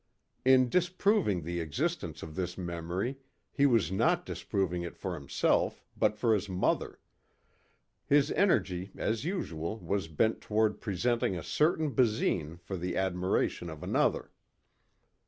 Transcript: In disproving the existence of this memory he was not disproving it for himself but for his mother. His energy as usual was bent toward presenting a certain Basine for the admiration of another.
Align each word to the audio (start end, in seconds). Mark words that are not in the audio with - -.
In 0.43 0.67
disproving 0.67 1.43
the 1.43 1.59
existence 1.59 2.23
of 2.23 2.33
this 2.33 2.57
memory 2.57 3.19
he 3.53 3.67
was 3.67 3.91
not 3.91 4.25
disproving 4.25 4.81
it 4.81 4.97
for 4.97 5.13
himself 5.13 5.83
but 5.95 6.17
for 6.17 6.33
his 6.33 6.49
mother. 6.49 6.99
His 8.07 8.31
energy 8.31 8.89
as 8.97 9.25
usual 9.25 9.77
was 9.77 10.07
bent 10.07 10.41
toward 10.41 10.81
presenting 10.81 11.37
a 11.37 11.43
certain 11.43 11.91
Basine 11.93 12.57
for 12.57 12.77
the 12.77 12.97
admiration 12.97 13.69
of 13.69 13.83
another. 13.83 14.31